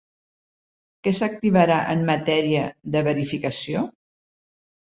[1.07, 2.65] Què s'activarà en matèria
[2.97, 3.85] de verificació?